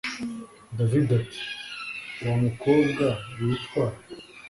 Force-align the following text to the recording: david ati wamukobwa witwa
david 0.77 1.07
ati 1.21 1.43
wamukobwa 2.25 3.05
witwa 3.39 3.85